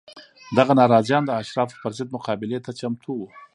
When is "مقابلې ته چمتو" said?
2.15-3.11